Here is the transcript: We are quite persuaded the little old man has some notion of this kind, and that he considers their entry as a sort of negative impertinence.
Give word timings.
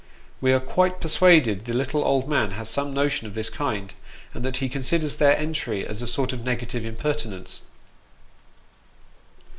We 0.41 0.51
are 0.51 0.59
quite 0.59 0.99
persuaded 0.99 1.65
the 1.65 1.73
little 1.75 2.03
old 2.03 2.27
man 2.27 2.53
has 2.57 2.67
some 2.67 2.91
notion 2.91 3.27
of 3.27 3.35
this 3.35 3.51
kind, 3.51 3.93
and 4.33 4.43
that 4.43 4.57
he 4.57 4.67
considers 4.67 5.17
their 5.17 5.37
entry 5.37 5.85
as 5.85 6.01
a 6.01 6.07
sort 6.07 6.33
of 6.33 6.43
negative 6.43 6.83
impertinence. 6.87 7.67